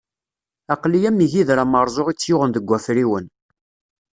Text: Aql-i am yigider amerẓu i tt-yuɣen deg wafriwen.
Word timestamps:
Aql-i 0.73 0.99
am 1.09 1.19
yigider 1.23 1.57
amerẓu 1.63 2.05
i 2.11 2.13
tt-yuɣen 2.15 2.51
deg 2.53 2.67
wafriwen. 2.69 3.25